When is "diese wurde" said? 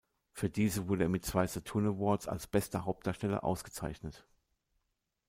0.49-1.03